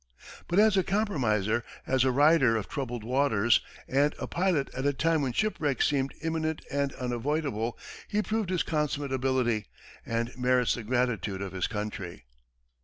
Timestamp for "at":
4.73-4.83